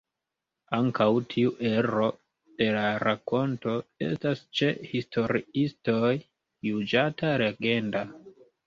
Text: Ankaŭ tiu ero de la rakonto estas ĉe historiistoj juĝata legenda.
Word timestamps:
Ankaŭ 0.77 1.07
tiu 1.33 1.51
ero 1.71 2.07
de 2.61 2.71
la 2.77 2.87
rakonto 3.05 3.77
estas 4.09 4.43
ĉe 4.61 4.73
historiistoj 4.95 6.13
juĝata 6.73 7.37
legenda. 7.47 8.07